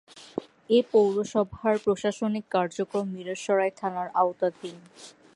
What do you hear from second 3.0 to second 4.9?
মীরসরাই থানার আওতাধীন।